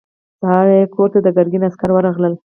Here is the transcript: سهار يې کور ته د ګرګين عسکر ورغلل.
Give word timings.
سهار 0.39 0.67
يې 0.75 0.83
کور 0.95 1.09
ته 1.13 1.19
د 1.23 1.27
ګرګين 1.37 1.63
عسکر 1.67 1.89
ورغلل. 1.93 2.33